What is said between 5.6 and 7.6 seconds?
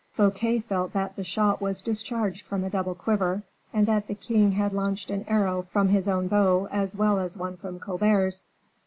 from his own bow as well as one